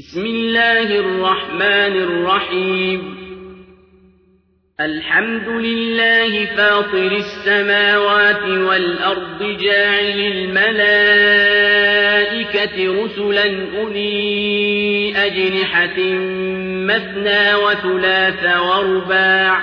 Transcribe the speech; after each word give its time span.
بسم 0.00 0.26
الله 0.26 0.98
الرحمن 0.98 1.94
الرحيم. 2.02 3.16
الحمد 4.80 5.48
لله 5.48 6.46
فاطر 6.46 7.12
السماوات 7.12 8.42
والأرض 8.42 9.58
جاعل 9.60 10.20
الملائكة 10.34 11.14
رسلا 13.04 13.78
أولي 13.78 15.12
أجنحة 15.16 15.98
مثنى 16.88 17.54
وثلاث 17.54 18.56
ورباع 18.56 19.60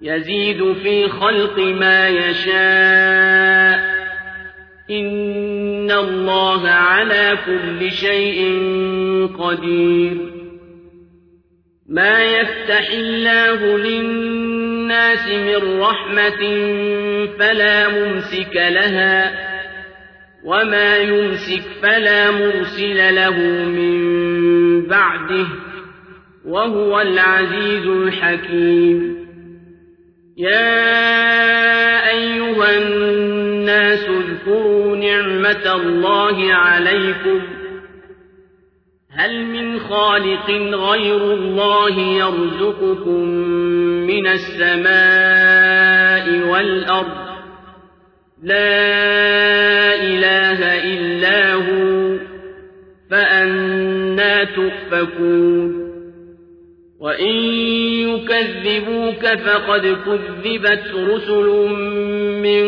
يزيد 0.00 0.72
في 0.72 1.08
خلق 1.08 1.58
ما 1.58 2.08
يشاء. 2.08 3.92
إن 4.90 5.71
الله 5.92 6.68
على 6.68 7.38
كل 7.46 7.90
شيء 7.90 8.58
قدير 9.38 10.16
ما 11.88 12.24
يفتح 12.24 12.90
الله 12.92 13.78
للناس 13.78 15.28
من 15.28 15.80
رحمة 15.80 16.40
فلا 17.38 17.88
ممسك 17.88 18.54
لها 18.54 19.52
وما 20.44 20.96
يمسك 20.96 21.62
فلا 21.82 22.30
مرسل 22.30 23.14
له 23.14 23.38
من 23.64 24.86
بعده 24.86 25.46
وهو 26.44 27.00
العزيز 27.00 27.86
الحكيم 27.86 29.22
يا 30.36 32.10
أيها 32.10 32.78
الناس 32.78 34.00
اذكروا 34.08 34.81
نعمة 35.12 35.74
الله 35.74 36.54
عليكم. 36.54 37.40
هل 39.10 39.46
من 39.46 39.78
خالق 39.78 40.50
غير 40.74 41.34
الله 41.34 42.00
يرزقكم 42.00 43.28
من 44.06 44.26
السماء 44.26 44.92
والأرض؟ 46.48 47.32
لا 48.42 49.94
إله 49.94 50.84
إلا 50.84 51.54
هو 51.54 52.18
فأنا 53.10 54.44
تؤفكون. 54.44 55.82
وإن 57.00 57.34
يكذبوك 58.08 59.26
فقد 59.26 59.96
كذبت 60.06 60.94
رسل 60.94 61.46
من 62.42 62.64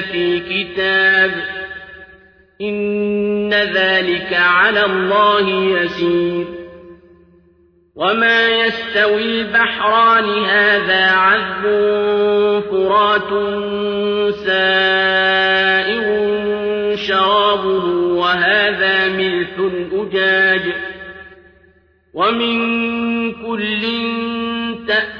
في 0.00 0.40
كتاب 0.40 1.30
إن 2.60 3.54
ذلك 3.54 4.32
على 4.32 4.84
الله 4.84 5.48
يسير. 5.50 6.46
وما 7.96 8.48
يستوي 8.48 9.22
البحران 9.22 10.44
هذا 10.44 11.10
عذب 11.10 11.62
فرات 12.70 13.30
سائر 14.34 16.06
شرابه 16.96 17.84
وهذا 18.16 19.08
ملح 19.08 19.48
أجاج. 19.92 20.62
ومن 22.14 22.56
كل 23.32 23.84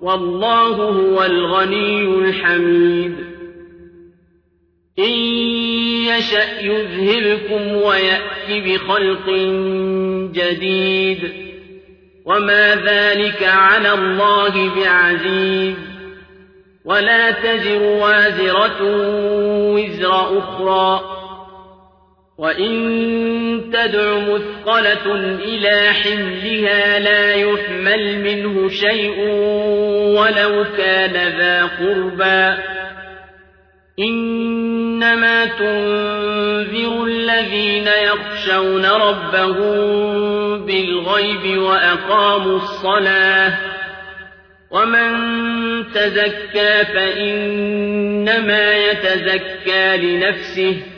والله 0.00 0.68
هو 0.68 1.24
الغني 1.24 2.04
الحميد. 2.04 3.14
إن 4.98 5.10
يشأ 6.08 6.60
يذهبكم 6.60 7.76
ويأتي 7.76 8.60
بخلق 8.60 9.30
جديد. 10.32 11.32
وما 12.24 12.74
ذلك 12.74 13.42
على 13.42 13.92
الله 13.92 14.74
بعزيز. 14.74 15.76
ولا 16.84 17.30
تزر 17.30 17.82
وازرة 17.82 18.78
وزر 19.74 20.38
أخرى. 20.38 21.17
وإن 22.38 23.70
تدع 23.72 24.18
مثقلة 24.18 25.14
إلى 25.44 25.92
حملها 25.92 26.98
لا 26.98 27.34
يحمل 27.34 28.18
منه 28.18 28.68
شيء 28.68 29.18
ولو 30.18 30.64
كان 30.76 31.38
ذا 31.38 31.64
قربى 31.64 32.62
إنما 33.98 35.44
تنذر 35.44 37.04
الذين 37.04 37.88
يخشون 38.04 38.84
ربهم 38.86 39.76
بالغيب 40.66 41.58
وأقاموا 41.58 42.56
الصلاة 42.56 43.58
ومن 44.70 45.12
تزكى 45.92 46.84
فإنما 46.94 48.72
يتزكى 48.76 49.96
لنفسه 49.96 50.97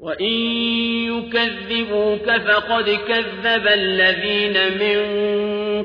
وإن 0.00 0.32
يكذبوك 1.10 2.30
فقد 2.30 2.98
كذب 3.08 3.66
الذين 3.66 4.78
من 4.78 4.98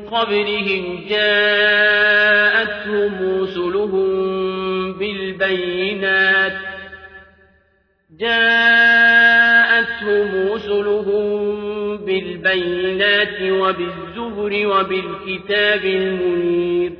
قبلهم 0.07 1.05
جاءتهم 1.09 2.61
رسلهم 3.41 4.13
بالبينات 4.93 6.53
جاءتهم 8.19 9.23
رسلهم 10.53 11.97
بالبينات 11.97 13.41
وبالزبر 13.41 14.67
وبالكتاب 14.67 15.85
المنير 15.85 16.93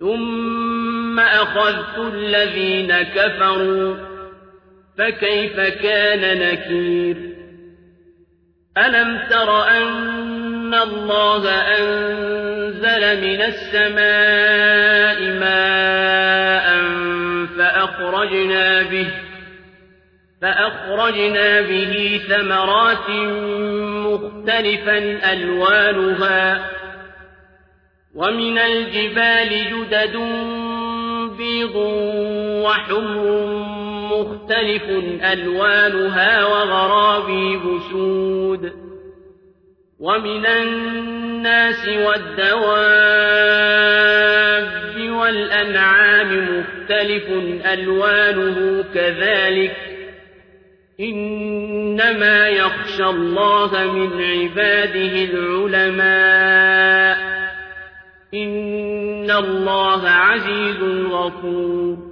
ثم 0.00 1.20
أخذت 1.20 1.98
الذين 1.98 3.02
كفروا 3.02 4.11
فكيف 4.98 5.60
كان 5.60 6.38
نكير؟ 6.38 7.16
ألم 8.78 9.18
تر 9.30 9.68
أن 9.68 10.74
الله 10.74 11.48
أنزل 11.50 13.20
من 13.20 13.42
السماء 13.42 15.20
ماء 15.40 16.82
فأخرجنا 17.58 18.82
به 18.82 19.10
فأخرجنا 20.42 21.60
به 21.60 22.20
ثمرات 22.28 23.10
مختلفا 24.06 24.98
ألوانها 25.32 26.70
ومن 28.14 28.58
الجبال 28.58 29.48
جدد 29.48 30.16
بيض 31.38 31.76
وحمر 32.64 33.72
مختلف 34.22 34.82
ألوانها 35.32 36.44
وغرابي 36.44 37.56
بسود 37.56 38.72
ومن 40.00 40.46
الناس 40.46 41.88
والدواب 41.88 43.02
والأنعام 45.10 46.58
مختلف 46.58 47.28
ألوانه 47.66 48.84
كذلك 48.94 49.76
إنما 51.00 52.48
يخشى 52.48 53.04
الله 53.04 53.92
من 53.92 54.22
عباده 54.22 55.24
العلماء 55.24 57.16
إن 58.34 59.30
الله 59.30 60.08
عزيز 60.08 60.82
غفور 61.10 62.11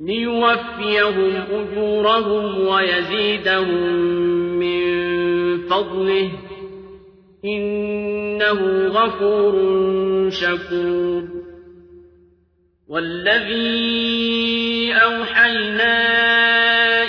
ليوفيهم 0.00 1.32
أجورهم 1.50 2.68
ويزيدهم 2.68 3.84
من 4.58 5.00
فضله. 5.58 6.30
إنه 7.44 8.86
غفور 8.86 9.54
شكور. 10.30 11.24
والذي 12.88 13.90
أوحينا 14.92 15.94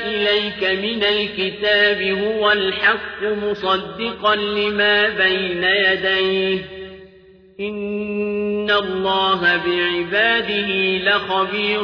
إليك 0.07 0.63
من 0.63 1.03
الكتاب 1.03 2.01
هو 2.01 2.51
الحق 2.51 3.24
مصدقا 3.24 4.36
لما 4.36 5.10
بين 5.10 5.63
يديه. 5.63 6.60
إن 7.60 8.71
الله 8.71 9.41
بعباده 9.41 10.98
لخبير 10.98 11.83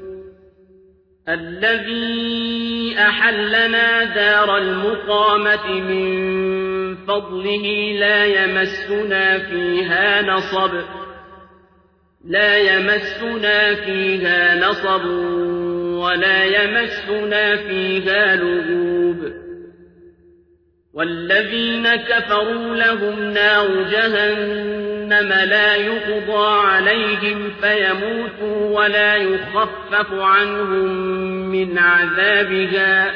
الذي 1.29 2.95
أحلنا 2.99 4.03
دار 4.03 4.57
المقامة 4.57 5.71
من 5.71 6.95
فضله 6.95 7.95
لا 7.99 8.25
يمسنا 8.25 9.39
فيها 9.39 10.21
نصب 10.21 10.71
لا 12.25 12.57
يمسنا 12.57 13.75
فيها 13.75 14.69
نصب 14.69 15.05
ولا 16.01 16.43
يمسنا 16.43 17.55
فيها 17.55 18.35
لغوب. 18.35 19.31
والذين 20.93 21.95
كفروا 21.95 22.75
لهم 22.75 23.33
نار 23.33 23.83
جهنم 23.83 24.90
لا 25.19 25.75
يقضى 25.75 26.59
عليهم 26.67 27.51
فيموتوا 27.61 28.79
ولا 28.79 29.15
يخفف 29.15 30.13
عنهم 30.13 30.87
من 31.51 31.77
عذابها. 31.77 33.11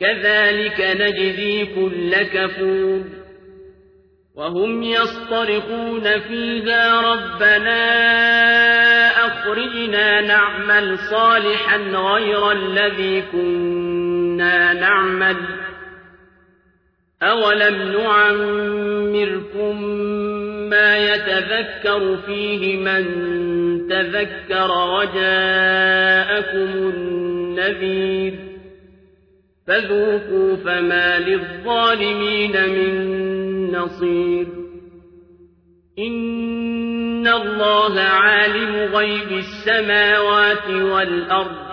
كذلك 0.00 0.96
نجزي 1.00 1.64
كل 1.64 2.16
كفور. 2.22 3.04
وهم 4.36 4.82
يصطرخون 4.82 6.20
فيها 6.20 7.00
ربنا 7.00 7.80
أخرجنا 9.26 10.20
نعمل 10.20 10.98
صالحا 10.98 11.76
غير 11.76 12.52
الذي 12.52 13.22
كنا 13.32 14.72
نعمل. 14.72 15.36
أولم 17.22 18.02
نعمركم 18.02 19.76
ما 20.70 20.98
يتذكر 20.98 22.16
فيه 22.26 22.76
من 22.76 23.04
تذكر 23.88 24.70
وجاءكم 24.70 26.58
النذير 26.88 28.34
فذوقوا 29.66 30.56
فما 30.56 31.18
للظالمين 31.18 32.52
من 32.52 33.72
نصير 33.72 34.46
إن 35.98 37.26
الله 37.28 38.00
عالم 38.00 38.94
غيب 38.94 39.32
السماوات 39.32 40.70
والأرض 40.70 41.68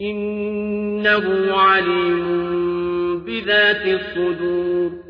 إنه 0.00 1.54
عليم 1.56 2.50
بذات 3.24 3.86
الصدور 3.86 5.09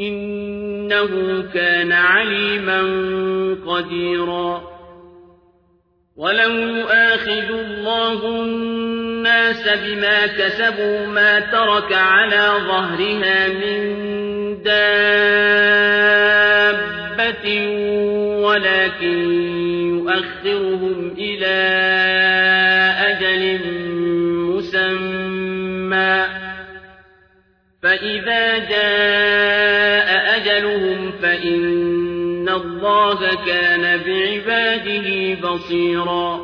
إنه 0.00 1.42
كان 1.54 1.92
عليما 1.92 2.80
قديرا. 3.66 4.62
ولو 6.16 6.50
يؤاخذ 6.50 7.50
الله 7.50 8.26
الناس 8.26 9.68
بما 9.68 10.26
كسبوا 10.26 11.06
ما 11.06 11.40
ترك 11.40 11.92
على 11.92 12.52
ظهرها 12.66 13.48
من 13.48 13.80
دابة 14.62 15.10
ولكن 18.44 19.32
يؤخرهم 19.88 21.14
إلى 21.18 21.60
أجل 23.00 23.60
مسمى. 24.48 26.26
فإذا 27.82 28.58
جاء 28.58 29.49
كان 33.24 33.82
بعباده 34.04 35.34
بصيراً 35.48 36.39